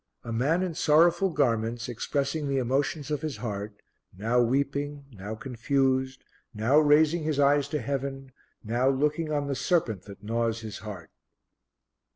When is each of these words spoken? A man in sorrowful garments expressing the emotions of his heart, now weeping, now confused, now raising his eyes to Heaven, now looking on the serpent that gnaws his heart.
A 0.23 0.31
man 0.33 0.63
in 0.63 0.73
sorrowful 0.73 1.29
garments 1.29 1.87
expressing 1.87 2.47
the 2.47 2.57
emotions 2.57 3.11
of 3.11 3.21
his 3.21 3.37
heart, 3.37 3.83
now 4.17 4.41
weeping, 4.41 5.05
now 5.11 5.35
confused, 5.35 6.23
now 6.55 6.79
raising 6.79 7.21
his 7.21 7.39
eyes 7.39 7.67
to 7.67 7.79
Heaven, 7.79 8.31
now 8.63 8.89
looking 8.89 9.31
on 9.31 9.45
the 9.45 9.53
serpent 9.53 10.05
that 10.05 10.23
gnaws 10.23 10.61
his 10.61 10.79
heart. 10.79 11.11